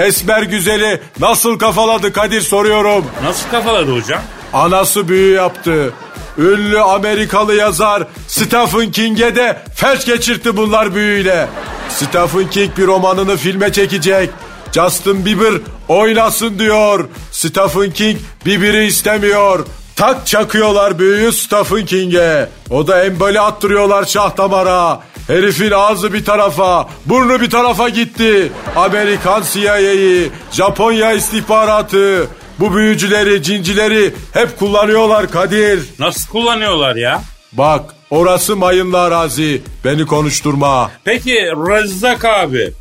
[0.06, 3.04] esmer güzeli nasıl kafaladı Kadir soruyorum.
[3.24, 4.20] Nasıl kafaladı hocam?
[4.52, 5.92] Anası büyü yaptı.
[6.38, 11.48] Ünlü Amerikalı yazar Stephen King'e de felç geçirtti bunlar büyüyle.
[11.90, 14.30] Stephen King bir romanını filme çekecek.
[14.72, 15.52] Justin Bieber
[15.88, 17.08] oynasın diyor.
[17.38, 19.66] Stephen King Bieber'i istemiyor.
[19.96, 22.48] Tak çakıyorlar büyüyü Stephen King'e.
[22.70, 25.00] O da embali attırıyorlar şah damara.
[25.26, 28.52] Herifin ağzı bir tarafa, burnu bir tarafa gitti.
[28.76, 32.26] Amerikan CIA'yı, Japonya istihbaratı,
[32.60, 35.80] bu büyücüleri, cincileri hep kullanıyorlar Kadir.
[35.98, 37.22] Nasıl kullanıyorlar ya?
[37.52, 39.62] Bak orası mayınlı arazi.
[39.84, 40.90] Beni konuşturma.
[41.04, 42.72] Peki Rezzak abi.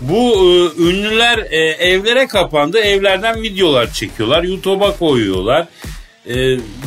[0.00, 2.78] Bu e, ünlüler e, evlere kapandı.
[2.78, 4.42] Evlerden videolar çekiyorlar.
[4.42, 5.66] YouTube'a koyuyorlar.
[6.28, 6.34] E,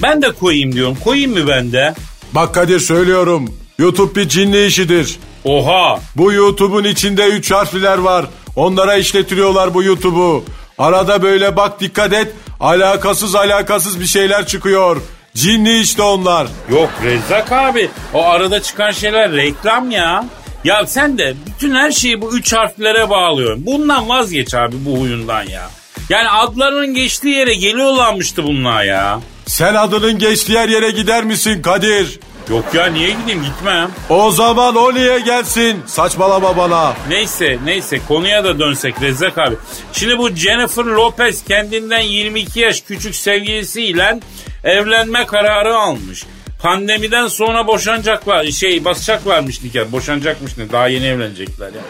[0.03, 0.97] ben de koyayım diyorum.
[1.03, 1.93] Koyayım mı ben de?
[2.31, 3.55] Bak Kadir söylüyorum.
[3.79, 5.19] YouTube bir cinli işidir.
[5.43, 5.99] Oha.
[6.15, 8.25] Bu YouTube'un içinde üç harfler var.
[8.55, 10.43] Onlara işletiliyorlar bu YouTube'u.
[10.77, 12.27] Arada böyle bak dikkat et.
[12.59, 15.01] Alakasız alakasız bir şeyler çıkıyor.
[15.35, 16.47] Cinli işte onlar.
[16.71, 17.89] Yok Rezzak abi.
[18.13, 20.25] O arada çıkan şeyler reklam ya.
[20.63, 23.65] Ya sen de bütün her şeyi bu üç harflere bağlıyorsun.
[23.65, 25.69] Bundan vazgeç abi bu huyundan ya.
[26.09, 29.19] Yani adlarının geçtiği yere geliyorlarmıştı bunlar ya.
[29.45, 32.19] Sen adının geçtiği her yere gider misin Kadir?
[32.49, 33.91] Yok ya niye gideyim gitmem.
[34.09, 35.81] O zaman o niye gelsin?
[35.85, 36.93] Saçmalama bana.
[37.09, 39.55] Neyse neyse konuya da dönsek Rezzak abi.
[39.93, 44.19] Şimdi bu Jennifer Lopez kendinden 22 yaş küçük sevgilisiyle
[44.63, 46.25] evlenme kararı almış.
[46.59, 49.91] Pandemiden sonra boşanacaklar şey basacaklarmış nikah.
[49.91, 51.81] Boşanacakmış ne daha yeni evlenecekler ya.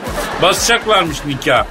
[0.41, 1.65] Basacaklarmış nikah.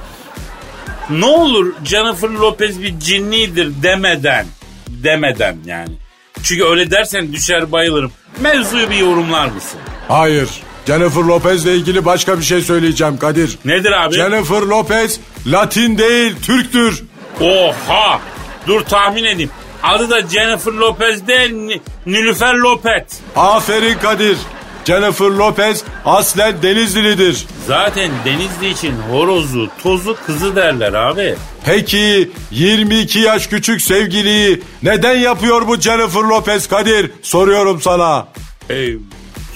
[1.09, 4.45] Ne olur Jennifer Lopez bir cinnidir demeden
[4.87, 5.93] demeden yani.
[6.43, 8.11] Çünkü öyle dersen düşer bayılırım.
[8.39, 9.79] Mevzuyu bir yorumlar mısın?
[10.07, 10.49] Hayır.
[10.87, 13.57] Jennifer Lopez'le ilgili başka bir şey söyleyeceğim Kadir.
[13.65, 14.15] Nedir abi?
[14.15, 17.03] Jennifer Lopez Latin değil Türktür.
[17.41, 18.21] Oha!
[18.67, 19.51] Dur tahmin edeyim.
[19.83, 23.03] Adı da Jennifer Lopez değil, Nilüfer Lopez.
[23.35, 24.37] Aferin Kadir.
[24.85, 27.45] Jennifer Lopez aslen Denizli'lidir.
[27.67, 31.35] Zaten Denizli için horozu, tozu kızı derler abi.
[31.65, 37.11] Peki 22 yaş küçük sevgiliyi neden yapıyor bu Jennifer Lopez Kadir?
[37.21, 38.27] Soruyorum sana.
[38.69, 38.89] Ee,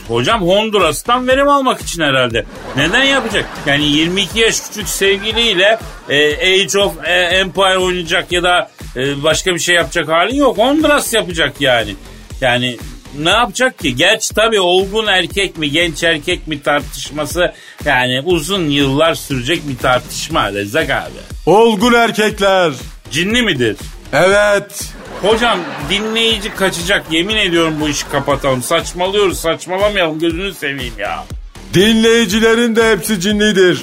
[0.07, 2.45] hocam Honduras'tan verim almak için herhalde.
[2.75, 3.45] Neden yapacak?
[3.65, 9.53] Yani 22 yaş küçük sevgiliyle e, Age of e, Empire oynayacak ya da e, başka
[9.53, 10.57] bir şey yapacak hali yok.
[10.57, 11.95] Honduras yapacak yani.
[12.41, 12.77] Yani
[13.19, 13.95] ne yapacak ki?
[13.95, 17.53] Gerçi tabii olgun erkek mi genç erkek mi tartışması
[17.85, 21.19] yani uzun yıllar sürecek bir tartışma Rezzak abi.
[21.45, 22.71] Olgun erkekler.
[23.11, 23.77] Cinli midir?
[24.13, 24.93] Evet.
[25.23, 25.59] Hocam
[25.89, 28.63] dinleyici kaçacak yemin ediyorum bu işi kapatalım.
[28.63, 31.25] Saçmalıyoruz saçmalamayalım gözünü seveyim ya.
[31.73, 33.81] Dinleyicilerin de hepsi cinlidir.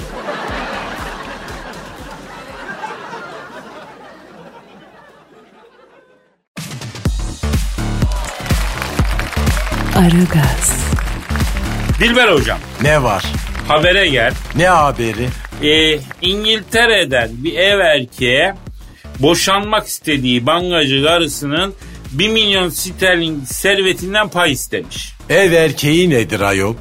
[9.95, 10.85] Aragaz,
[11.99, 13.23] Dilber hocam Ne var?
[13.67, 14.33] habere gel.
[14.55, 15.27] Ne haberi?
[15.63, 18.55] Ee, İngiltere'den bir ev erkeğe
[19.21, 21.73] boşanmak istediği bankacı karısının
[22.11, 25.13] 1 milyon sterlin servetinden pay istemiş.
[25.29, 26.75] Ev erkeği nedir ayol?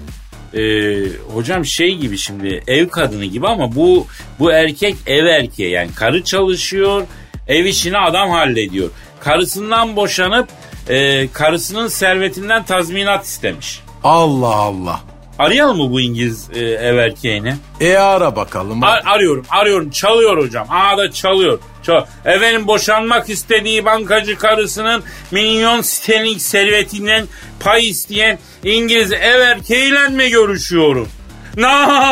[0.55, 0.94] Ee,
[1.33, 4.07] hocam şey gibi şimdi ev kadını gibi ama bu
[4.38, 7.07] bu erkek ev erkeği yani karı çalışıyor
[7.48, 8.90] ev işini adam hallediyor.
[9.20, 10.48] Karısından boşanıp
[10.88, 13.81] e, karısının servetinden tazminat istemiş.
[14.05, 15.00] Allah Allah.
[15.40, 17.55] Arayalım mı bu İngiliz e, ev erkeğini?
[17.81, 18.83] E ara bakalım.
[18.83, 19.90] Ar- arıyorum, arıyorum.
[19.90, 20.66] Çalıyor hocam.
[20.70, 21.59] Aa da çalıyor.
[21.83, 27.26] Çal Efendim boşanmak istediği bankacı karısının milyon sterlin servetinden
[27.61, 31.09] pay isteyen İngiliz ev erkeğiyle mi görüşüyorum?
[31.57, 31.66] Ne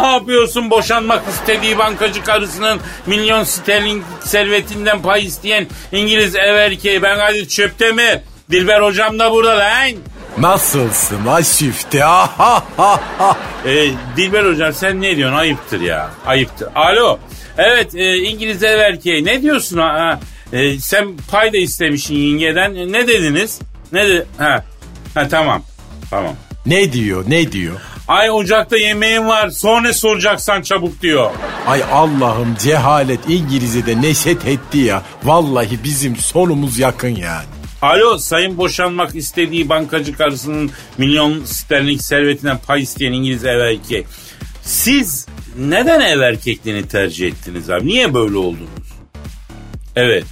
[0.08, 7.02] yapıyorsun boşanmak istediği bankacı karısının milyon sterlin servetinden pay isteyen İngiliz ev erkeği?
[7.02, 8.18] Ben Kadir Çöptemir.
[8.50, 9.90] Dilber hocam da burada lan.
[10.40, 11.18] Nasılsın
[12.04, 13.36] ah, ah, ah.
[13.66, 15.36] Ee, Dilber hocam sen ne diyorsun?
[15.36, 16.10] Ayıptır ya.
[16.26, 16.68] Ayıptır.
[16.74, 17.18] Alo.
[17.58, 19.24] Evet e, İngiliz ev erkeği.
[19.24, 19.78] Ne diyorsun?
[19.78, 19.88] Ha?
[19.88, 20.20] ha?
[20.52, 22.74] E, sen pay da istemişsin yengeden.
[22.74, 23.60] E, ne dediniz?
[23.92, 24.64] Ne de ha.
[25.14, 25.62] ha tamam.
[26.10, 26.34] Tamam.
[26.66, 27.80] Ne diyor ne diyor?
[28.08, 29.50] Ay ocakta yemeğim var.
[29.50, 31.30] Sonra soracaksan çabuk diyor.
[31.66, 35.02] Ay Allah'ım cehalet İngilizce'de neşet etti ya.
[35.24, 37.57] Vallahi bizim sonumuz yakın yani.
[37.82, 44.06] Alo sayın boşanmak istediği bankacı karısının milyon sterlin servetinden pay isteyen İngiliz ev erkeği.
[44.62, 45.26] Siz
[45.58, 47.86] neden ev erkekliğini tercih ettiniz abi?
[47.86, 48.68] Niye böyle oldunuz?
[49.96, 50.24] Evet.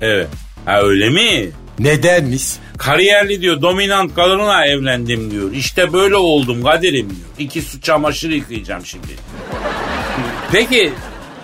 [0.00, 0.28] Evet.
[0.64, 1.50] Ha öyle mi?
[1.78, 2.44] Nedenmiş?
[2.78, 5.52] Kariyerli diyor dominant kadınla evlendim diyor.
[5.52, 7.28] İşte böyle oldum Kadir'im diyor.
[7.38, 9.12] İki su çamaşır yıkayacağım şimdi.
[10.52, 10.92] Peki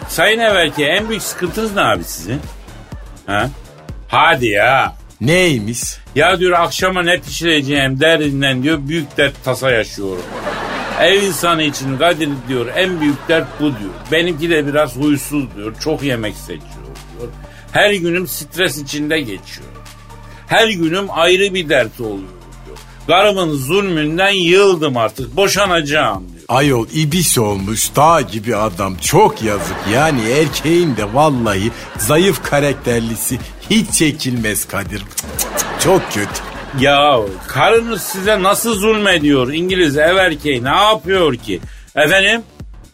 [0.08, 2.40] sayın ev erkeği en büyük sıkıntınız ne abi sizin?
[3.26, 3.50] Ha?
[4.08, 4.96] Hadi ya.
[5.20, 5.80] Neymiş?
[6.14, 10.22] Ya diyor akşama ne pişireceğim derdinden diyor büyük dert tasa yaşıyorum.
[11.00, 13.90] Ev insanı için Kadir diyor en büyük dert bu diyor.
[14.12, 15.74] Benimki de biraz huysuz diyor.
[15.80, 16.62] Çok yemek seçiyor
[17.18, 17.28] diyor.
[17.72, 19.68] Her günüm stres içinde geçiyor.
[20.46, 22.18] Her günüm ayrı bir dert oluyor
[22.66, 22.78] diyor.
[23.06, 26.44] Karımın zulmünden yıldım artık boşanacağım diyor.
[26.48, 33.38] Ayol ibis olmuş dağ gibi adam çok yazık yani erkeğin de vallahi zayıf karakterlisi
[33.70, 34.98] hiç çekilmez Kadir.
[34.98, 36.48] Cık, cık, cık, Çok kötü.
[36.80, 41.60] Ya karınız size nasıl zulmediyor İngiliz ev erkeği ne yapıyor ki?
[41.96, 42.42] Efendim?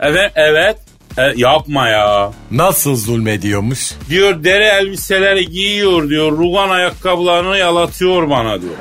[0.00, 0.76] Evet, evet.
[1.18, 2.32] E, yapma ya.
[2.50, 3.92] Nasıl zulmediyormuş?
[4.08, 6.32] Diyor deri elbiseleri giyiyor diyor.
[6.32, 8.72] Rugan ayakkabılarını yalatıyor bana diyor.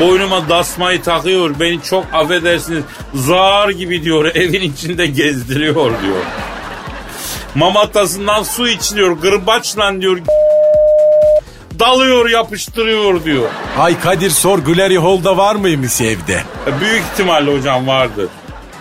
[0.00, 1.60] Boynuma dasmayı takıyor.
[1.60, 2.84] Beni çok affedersiniz
[3.14, 4.24] zar gibi diyor.
[4.34, 6.24] Evin içinde gezdiriyor diyor.
[7.54, 9.10] Mamatasından su içiliyor.
[9.12, 10.18] Gırbaçla diyor.
[11.80, 13.48] Dalıyor yapıştırıyor diyor.
[13.78, 16.42] Ay Kadir sor Glory Hall'da var mıymış evde?
[16.66, 18.28] E, Büyük ihtimalle hocam vardır.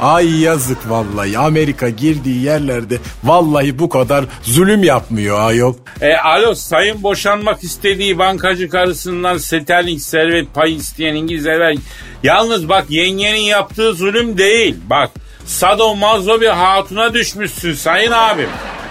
[0.02, 5.74] Ay yazık vallahi Amerika girdiği yerlerde vallahi bu kadar zulüm yapmıyor ayol.
[6.02, 11.78] E, alo sayın boşanmak istediği bankacı karısından sterling servet pay isteyen İngiliz evvel.
[12.24, 14.76] Yalnız bak yengenin yaptığı zulüm değil.
[14.90, 15.10] Bak
[15.46, 18.50] sado mazo bir hatuna düşmüşsün sayın abim.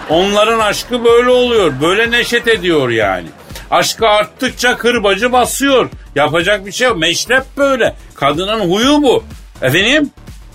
[0.08, 1.72] Onların aşkı böyle oluyor.
[1.82, 3.26] Böyle neşet ediyor yani.
[3.70, 5.90] Aşkı arttıkça kırbacı basıyor.
[6.14, 6.98] Yapacak bir şey yok.
[6.98, 7.94] Meşrep böyle.
[8.14, 9.24] Kadının huyu bu.
[9.62, 10.10] Efendim?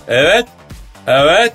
[0.08, 0.46] Evet.
[1.06, 1.52] Evet.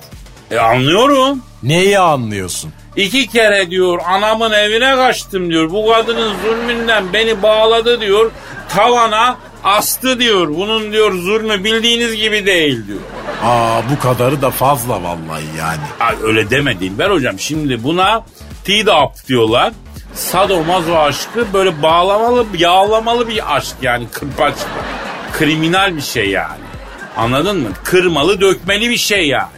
[0.52, 1.44] E, anlıyorum.
[1.64, 2.72] Neyi anlıyorsun?
[2.96, 5.72] İki kere diyor anamın evine kaçtım diyor.
[5.72, 8.32] Bu kadının zulmünden beni bağladı diyor.
[8.70, 10.48] Tavana astı diyor.
[10.48, 13.00] Bunun diyor zulmü bildiğiniz gibi değil diyor.
[13.44, 15.80] Aa bu kadarı da fazla vallahi yani.
[16.00, 17.40] Ay, öyle deme Dilber hocam.
[17.40, 18.26] Şimdi buna
[18.64, 19.74] teed up diyorlar.
[20.14, 24.66] Sadomazo aşkı böyle bağlamalı, yağlamalı bir aşk yani kırpaçlı.
[25.34, 26.60] Kriminal bir şey yani.
[27.18, 27.68] Anladın mı?
[27.84, 29.50] Kırmalı dökmeli bir şey yani.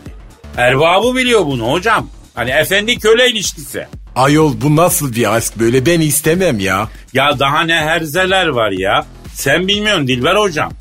[0.58, 2.08] Erbabı biliyor bunu hocam.
[2.34, 3.88] Hani efendi köle ilişkisi.
[4.16, 6.88] Ayol bu nasıl bir aşk böyle ben istemem ya.
[7.14, 9.06] Ya daha ne herzeler var ya.
[9.34, 10.72] Sen bilmiyorsun Dilber hocam.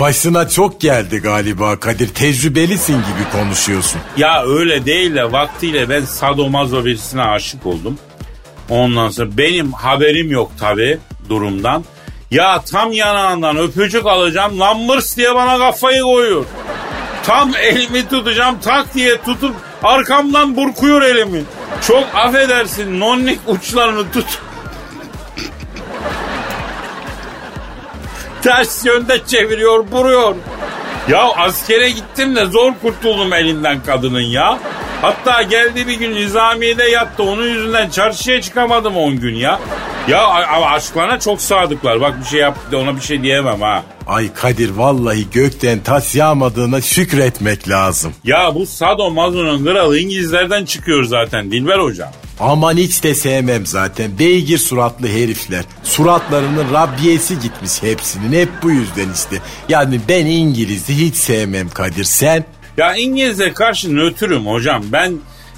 [0.00, 2.08] Başına çok geldi galiba Kadir.
[2.08, 4.00] Tecrübelisin gibi konuşuyorsun.
[4.16, 7.98] Ya öyle değil de vaktiyle ben sadomazo birisine aşık oldum.
[8.70, 11.84] Ondan sonra benim haberim yok tabi durumdan.
[12.30, 16.44] Ya tam yanağından öpücük alacağım lambırs diye bana kafayı koyuyor.
[17.22, 21.42] Tam elimi tutacağım tak diye tutup arkamdan burkuyor elimi.
[21.86, 24.38] Çok affedersin nonnik uçlarını tut.
[28.42, 30.34] Ters yönde çeviriyor vuruyor.
[31.08, 34.58] Ya askere gittim de zor kurtuldum elinden kadının ya.
[35.02, 37.22] Hatta geldi bir gün nizamiyede yattı.
[37.22, 39.60] Onun yüzünden çarşıya çıkamadım 10 gün ya.
[40.08, 40.26] Ya
[40.64, 42.00] aşklarına çok sadıklar.
[42.00, 43.82] Bak bir şey yaptı ona bir şey diyemem ha.
[44.06, 48.12] Ay Kadir vallahi gökten tas yağmadığına şükretmek lazım.
[48.24, 52.08] Ya bu Sado Mazo'nun kralı İngilizlerden çıkıyor zaten Dilber hocam.
[52.40, 54.18] Aman hiç de sevmem zaten.
[54.18, 55.64] Beygir suratlı herifler.
[55.82, 58.40] Suratlarının rabbiyesi gitmiş hepsinin.
[58.40, 59.36] Hep bu yüzden işte.
[59.68, 62.04] Yani ben İngiliz'i hiç sevmem Kadir.
[62.04, 62.44] Sen?
[62.76, 64.84] Ya İngiliz'e karşı nötrüm hocam.
[64.92, 65.12] Ben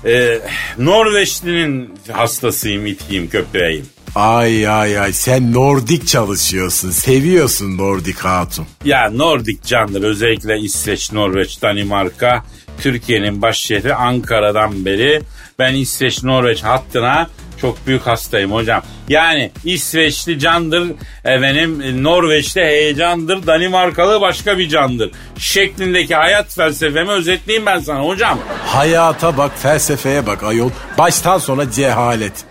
[0.05, 0.38] e,
[0.79, 3.87] Norveçlinin hastasıyım, itiyim, köpeğim.
[4.14, 6.90] Ay ay ay sen Nordik çalışıyorsun.
[6.90, 8.66] Seviyorsun Nordik hatun.
[8.85, 12.44] Ya Nordik candır özellikle İsveç, Norveç, Danimarka.
[12.81, 15.22] Türkiye'nin baş şehri Ankara'dan beri
[15.58, 17.26] ben İsveç, Norveç hattına
[17.60, 18.82] çok büyük hastayım hocam.
[19.08, 20.92] Yani İsveçli candır,
[21.24, 25.10] efendim Norveçli heyecandır, Danimarkalı başka bir candır.
[25.38, 28.38] Şeklindeki hayat felsefemi özetleyeyim ben sana hocam.
[28.66, 30.70] Hayata bak felsefeye bak ayol.
[30.98, 32.44] Baştan sona cehalet.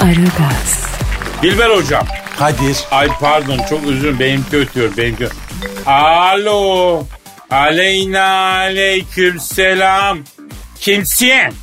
[0.00, 0.88] Aragaz,
[1.42, 2.06] Dilber hocam.
[2.38, 2.76] Kadir.
[2.90, 5.28] Ay pardon çok dilerim benimki ötüyor benimki.
[5.86, 7.02] Alo.
[7.50, 10.18] Aleyna aleyküm selam.
[10.80, 11.54] Kimsin?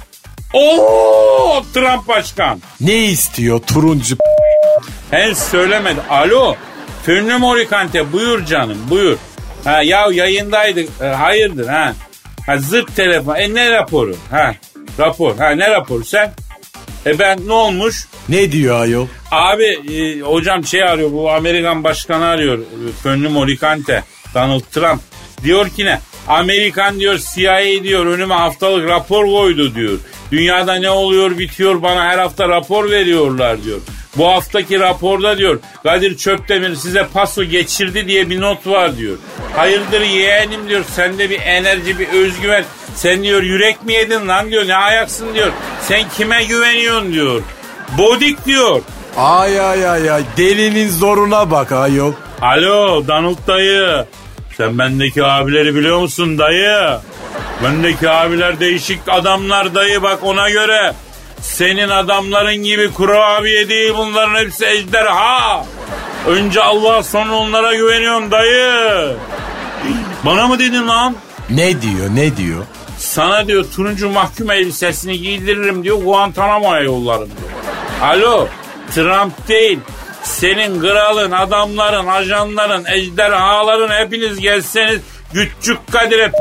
[0.53, 2.61] Oo Trump başkan.
[2.81, 4.15] Ne istiyor turuncu
[5.11, 5.99] Henüz söylemedi.
[6.09, 6.55] Alo.
[7.03, 9.17] Fünlü Morikante buyur canım buyur.
[9.63, 10.89] Ha ya yayındaydık.
[11.01, 11.93] E, hayırdır ha.
[12.45, 13.35] Ha zırt telefon.
[13.35, 14.15] E ne raporu?
[14.31, 14.55] Ha
[14.99, 15.37] rapor.
[15.37, 16.31] Ha ne raporu sen?
[17.05, 18.07] E ben ne olmuş?
[18.29, 19.07] Ne diyor ayol?
[19.31, 22.59] Abi e, hocam şey arıyor bu Amerikan başkanı arıyor.
[23.03, 24.03] Fönlü Morikante.
[24.33, 25.01] Donald Trump.
[25.43, 25.99] Diyor ki ne?
[26.27, 29.99] Amerikan diyor CIA diyor önüme haftalık rapor koydu diyor.
[30.31, 33.79] Dünyada ne oluyor bitiyor bana her hafta rapor veriyorlar diyor.
[34.17, 39.17] Bu haftaki raporda diyor Kadir Çöptemir size paso geçirdi diye bir not var diyor.
[39.55, 42.65] Hayırdır yeğenim diyor sende bir enerji bir özgüven.
[42.95, 45.51] Sen diyor yürek mi yedin lan diyor ne ayaksın diyor.
[45.87, 47.41] Sen kime güveniyorsun diyor.
[47.97, 48.81] Bodik diyor.
[49.17, 52.13] Ay ay ay ay delinin zoruna bak ayol.
[52.41, 54.05] Alo Donald dayı.
[54.57, 56.97] Sen bendeki abileri biliyor musun dayı?
[57.63, 60.93] Bendeki abiler değişik adamlar dayı bak ona göre.
[61.41, 65.65] Senin adamların gibi kurabiye değil bunların hepsi ejderha.
[66.27, 69.15] Önce Allah sonra onlara güveniyorum dayı.
[70.25, 71.15] Bana mı dedin lan?
[71.49, 72.63] Ne diyor ne diyor?
[73.05, 77.51] Sana diyor turuncu mahkum elbisesini giydiririm diyor Guantanamo'ya yollarım diyor.
[78.01, 78.47] Alo
[78.95, 79.79] Trump değil.
[80.23, 84.99] Senin kralın, adamların, ajanların, ejderhaların hepiniz gelseniz
[85.33, 86.31] küçük Kadir'e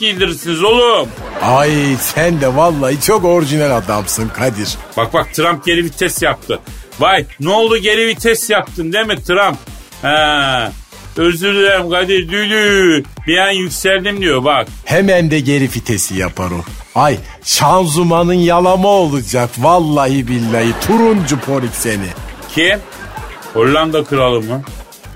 [0.00, 1.08] giydirirsiniz oğlum.
[1.42, 1.70] Ay
[2.00, 4.68] sen de vallahi çok orijinal adamsın Kadir.
[4.96, 6.60] Bak bak Trump geri vites yaptı.
[7.00, 9.58] Vay ne oldu geri vites yaptın değil mi Trump?
[10.02, 10.72] Ha,
[11.16, 13.02] özür dilerim Kadir düdü.
[13.26, 14.68] Bir an yükseldim diyor bak.
[14.84, 16.60] Hemen de geri vitesi yapar o.
[17.00, 22.06] Ay şanzumanın yalama olacak vallahi billahi turuncu polik seni.
[22.54, 22.78] Kim?
[23.54, 24.62] Hollanda kralı mı?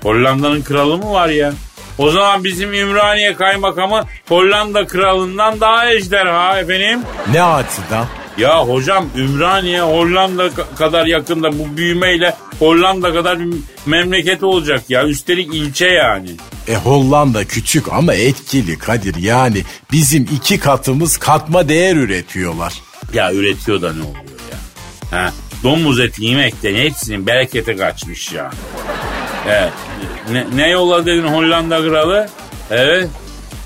[0.03, 1.53] Hollanda'nın kralı mı var ya?
[1.97, 6.99] O zaman bizim Ümraniye kaymakamı Hollanda kralından daha ejderha efendim.
[7.31, 8.05] Ne açıdan?
[8.39, 13.53] Ya hocam Ümraniye Hollanda ka- kadar yakında bu büyümeyle Hollanda kadar bir
[13.85, 15.03] memleket olacak ya.
[15.07, 16.29] Üstelik ilçe yani.
[16.67, 19.61] E Hollanda küçük ama etkili Kadir yani
[19.91, 22.73] bizim iki katımız katma değer üretiyorlar.
[23.13, 24.15] Ya üretiyor da ne oluyor
[24.51, 24.57] ya?
[25.19, 25.33] Ha,
[25.63, 28.51] domuz eti yemekten hepsinin bereketi kaçmış ya.
[29.47, 29.71] Evet.
[30.31, 32.29] Ne, ne yolla dedin Hollanda kralı?
[32.71, 33.09] Evet.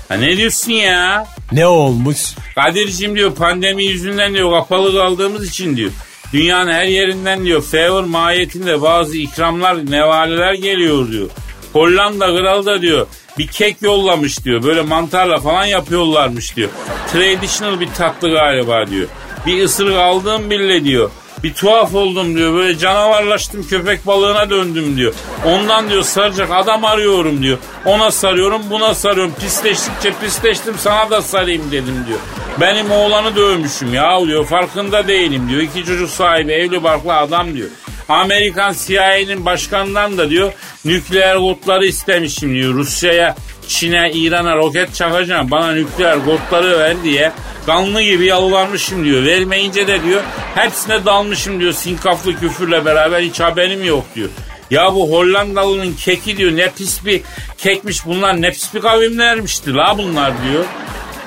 [0.08, 1.26] Ha, ne diyorsun ya?
[1.52, 2.18] Ne olmuş?
[2.54, 5.90] Kadir'cim diyor pandemi yüzünden diyor kapalı kaldığımız için diyor.
[6.32, 11.30] Dünyanın her yerinden diyor favor mahiyetinde bazı ikramlar, nevaleler geliyor diyor.
[11.72, 13.06] Hollanda kralı da diyor
[13.38, 14.62] bir kek yollamış diyor.
[14.62, 16.68] Böyle mantarla falan yapıyorlarmış diyor.
[17.12, 19.08] Traditional bir tatlı galiba diyor.
[19.46, 21.10] Bir ısırık aldığım bile diyor.
[21.44, 22.54] Bir tuhaf oldum diyor.
[22.54, 25.14] Böyle canavarlaştım köpek balığına döndüm diyor.
[25.46, 27.58] Ondan diyor saracak adam arıyorum diyor.
[27.84, 29.34] Ona sarıyorum buna sarıyorum.
[29.40, 32.18] Pisleştikçe pisleştim sana da sarayım dedim diyor.
[32.60, 34.46] Benim oğlanı dövmüşüm ya diyor.
[34.46, 35.62] Farkında değilim diyor.
[35.62, 37.68] İki çocuk sahibi evli barklı adam diyor.
[38.08, 40.52] Amerikan CIA'nin başkanından da diyor
[40.84, 42.74] nükleer kodları istemişim diyor.
[42.74, 43.36] Rusya'ya,
[43.68, 45.50] Çin'e, İran'a roket çakacağım.
[45.50, 47.32] Bana nükleer kodları ver diye
[47.66, 49.24] kanlı gibi yalılanmışım diyor.
[49.24, 50.22] Vermeyince de diyor
[50.54, 51.72] hepsine dalmışım diyor.
[51.72, 54.28] Sinkaflı küfürle beraber hiç haberim yok diyor.
[54.70, 57.20] Ya bu Hollandalı'nın keki diyor ne pis bir
[57.58, 60.64] kekmiş bunlar ne pis bir kavimlermişti la bunlar diyor.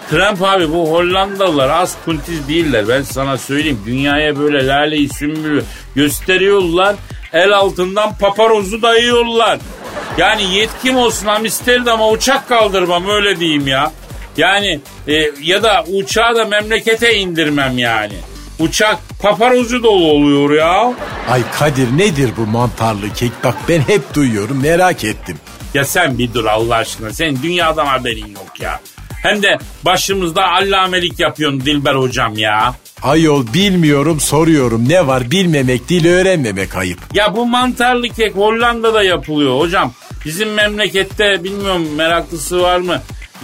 [0.09, 3.79] Trump abi bu Hollandalılar az kuntiz değiller ben sana söyleyeyim.
[3.85, 5.63] Dünyaya böyle laleyi sümbülü
[5.95, 6.95] gösteriyorlar.
[7.33, 9.59] El altından paparozu dayıyorlar.
[10.17, 13.91] Yani yetkim olsun Amsterdam'a uçak kaldırmam öyle diyeyim ya.
[14.37, 18.13] Yani e, ya da uçağı da memlekete indirmem yani.
[18.59, 20.93] Uçak paparozu dolu oluyor ya.
[21.29, 23.31] Ay Kadir nedir bu mantarlı kek?
[23.43, 25.37] Bak ben hep duyuyorum merak ettim.
[25.73, 27.13] Ya sen bir dur Allah aşkına.
[27.13, 28.79] Senin dünyadan haberin yok ya.
[29.23, 32.75] Hem de başımızda allamelik yapıyorsun Dilber hocam ya.
[33.01, 36.99] Ayol bilmiyorum soruyorum ne var bilmemek değil öğrenmemek ayıp.
[37.13, 39.93] Ya bu mantarlı kek Hollanda'da yapılıyor hocam.
[40.25, 43.01] Bizim memlekette bilmiyorum meraklısı var mı?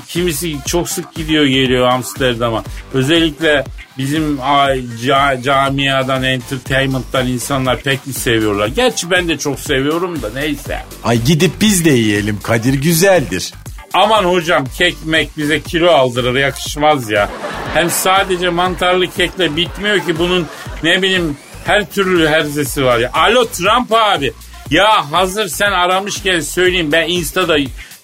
[0.08, 2.64] Kimisi çok sık gidiyor geliyor Amsterdam'a.
[2.94, 3.64] Özellikle
[3.98, 4.38] bizim
[5.06, 8.68] ca, camiadan, entertainment'tan insanlar pek mi seviyorlar?
[8.68, 10.80] Gerçi ben de çok seviyorum da neyse.
[11.04, 13.54] Ay gidip biz de yiyelim Kadir güzeldir.
[13.94, 17.30] Aman hocam kek mek bize kilo aldırır yakışmaz ya.
[17.74, 20.48] Hem sadece mantarlı kekle bitmiyor ki bunun
[20.84, 23.12] ne bileyim her türlü herzesi var ya.
[23.14, 24.34] Alo Trump abi.
[24.70, 27.58] Ya hazır sen aramışken söyleyeyim ben Insta'da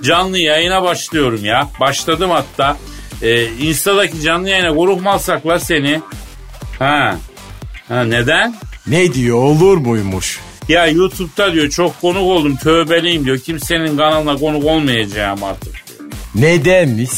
[0.04, 1.68] canlı yayına başlıyorum ya.
[1.80, 2.78] Başladım hatta.
[3.22, 6.02] Ee, Insta'daki canlı yayına grup mu alsak la seni?
[6.80, 7.16] Ha.
[7.88, 8.56] Ha neden?
[8.88, 10.40] Ne diyor olur muymuş?
[10.70, 13.40] Ya YouTube'da diyor çok konuk oldum tövbeliyim diyor.
[13.40, 16.10] Kimsenin kanalına konuk olmayacağım artık diyor.
[16.36, 17.10] Nedenmiş?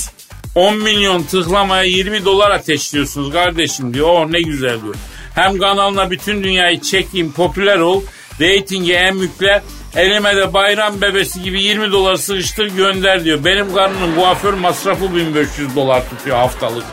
[0.55, 4.07] 10 milyon tıklamaya 20 dolar ateşliyorsunuz kardeşim diyor.
[4.09, 4.95] Oh ne güzel diyor.
[5.35, 8.01] Hem kanalına bütün dünyayı çekeyim popüler ol.
[8.39, 9.63] Reytingi en mükle.
[9.95, 13.45] Elime de bayram bebesi gibi 20 dolar sıkıştır gönder diyor.
[13.45, 16.85] Benim karnımın kuaför masrafı 1500 dolar tutuyor haftalık.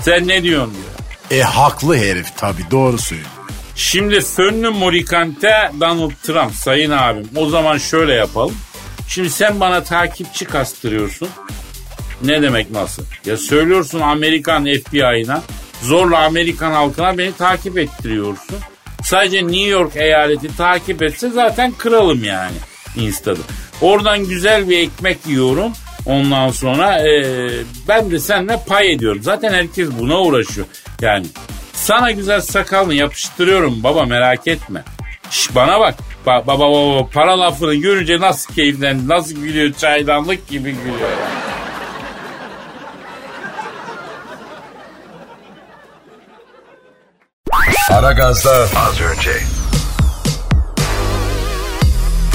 [0.00, 1.40] Sen ne diyorsun diyor.
[1.40, 3.30] E haklı herif tabi doğru söylüyor.
[3.76, 7.28] Şimdi fönlü morikante Donald Trump sayın abim.
[7.36, 8.56] O zaman şöyle yapalım.
[9.08, 11.28] Şimdi sen bana takipçi kastırıyorsun.
[12.24, 13.02] Ne demek nasıl?
[13.26, 15.42] Ya söylüyorsun Amerikan FBI'na.
[15.82, 18.56] Zorla Amerikan halkına beni takip ettiriyorsun.
[19.02, 22.56] Sadece New York eyaleti takip etse zaten kralım yani
[22.96, 23.40] Insta'da.
[23.80, 25.72] Oradan güzel bir ekmek yiyorum.
[26.06, 27.48] Ondan sonra e,
[27.88, 29.22] ben de seninle pay ediyorum.
[29.22, 30.66] Zaten herkes buna uğraşıyor.
[31.00, 31.26] Yani
[31.86, 34.84] sana güzel sakalını yapıştırıyorum baba merak etme.
[35.30, 35.94] Şş, bana bak.
[36.26, 41.10] Ba- baba baba para lafını görünce nasıl keyiflendi, nasıl gülüyor çaydanlık gibi gülüyor.
[47.90, 49.55] Aragaz'da az önce.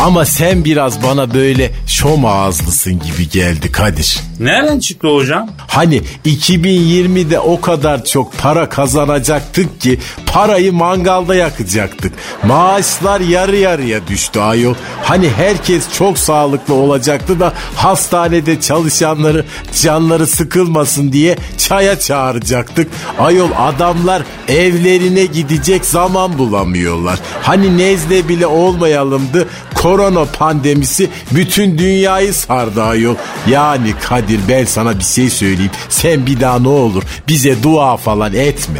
[0.01, 4.19] Ama sen biraz bana böyle şom ağızlısın gibi geldi Kadir.
[4.39, 5.49] Nereden çıktı hocam?
[5.67, 9.99] Hani 2020'de o kadar çok para kazanacaktık ki
[10.31, 12.13] parayı mangalda yakacaktık.
[12.43, 14.75] Maaşlar yarı yarıya düştü ayol.
[15.03, 19.45] Hani herkes çok sağlıklı olacaktı da hastanede çalışanları
[19.81, 22.87] canları sıkılmasın diye çaya çağıracaktık.
[23.19, 27.19] Ayol adamlar evlerine gidecek zaman bulamıyorlar.
[27.41, 33.15] Hani nezle bile olmayalımdı korona pandemisi bütün dünyayı sardı ayol.
[33.47, 35.71] Yani Kadir ben sana bir şey söyleyeyim.
[35.89, 38.79] Sen bir daha ne olur bize dua falan etme.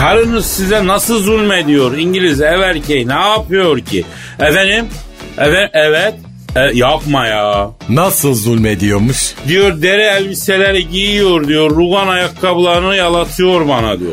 [0.00, 1.98] Karınız size nasıl zulmediyor?
[1.98, 4.04] İngiliz ev erkeği ne yapıyor ki?
[4.38, 4.86] Efendim?
[5.38, 6.14] Evet, evet.
[6.56, 7.70] E, yapma ya.
[7.88, 9.34] Nasıl zulmediyormuş?
[9.48, 11.70] Diyor deri elbiseleri giyiyor diyor.
[11.70, 14.12] Rugan ayakkabılarını yalatıyor bana diyor.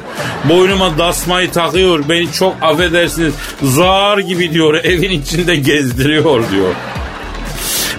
[0.49, 2.09] Boynuma dasmayı takıyor.
[2.09, 3.33] Beni çok affedersiniz
[3.63, 6.73] zar gibi diyor evin içinde gezdiriyor diyor.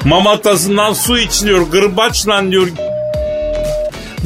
[0.04, 1.60] Mamatasından su içiliyor.
[1.60, 2.68] Gırbaçla diyor.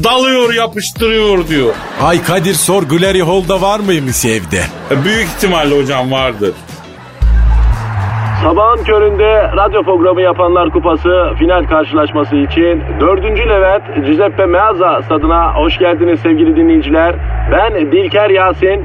[0.05, 1.75] Dalıyor yapıştırıyor diyor.
[2.03, 4.61] Ay Kadir sor Glory Hall'da var mıymış evde?
[4.91, 6.53] E, büyük ihtimalle hocam vardır.
[8.43, 13.25] Sabahın köründe radyo programı yapanlar kupası final karşılaşması için 4.
[13.49, 17.15] Levent Giuseppe Meazza stadına hoş geldiniz sevgili dinleyiciler.
[17.53, 18.85] Ben Dilker Yasin.